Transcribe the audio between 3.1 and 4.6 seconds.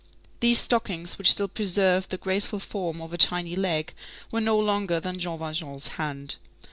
a tiny leg, were no